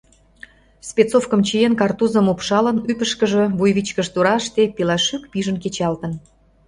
Спецовкым 0.89 1.41
чиен, 1.47 1.73
картузым 1.81 2.25
упшалын, 2.33 2.77
ӱпышкыжӧ, 2.91 3.43
вуйвичкыж 3.57 4.07
тураште, 4.13 4.63
пилашӱк 4.75 5.23
пижын 5.31 5.57
кечалтын. 5.63 6.13